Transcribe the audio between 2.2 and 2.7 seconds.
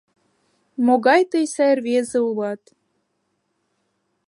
улат!